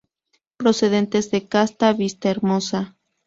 [0.61, 2.81] Procedentes de Casta Vistahermosa.